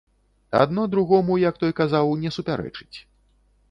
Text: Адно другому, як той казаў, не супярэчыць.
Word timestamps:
Адно 0.61 0.85
другому, 0.95 1.37
як 1.43 1.61
той 1.63 1.77
казаў, 1.83 2.19
не 2.25 2.37
супярэчыць. 2.39 2.97